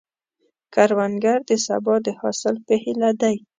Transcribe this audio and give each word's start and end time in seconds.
کروندګر 0.73 1.39
د 1.49 1.51
سبا 1.65 1.95
د 2.05 2.07
حاصل 2.19 2.55
په 2.65 2.73
هیله 2.83 3.09
دی 3.21 3.35